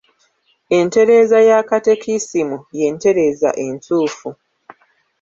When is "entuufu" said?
3.65-4.29